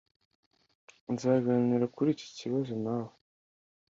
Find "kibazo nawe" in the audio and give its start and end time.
2.37-3.13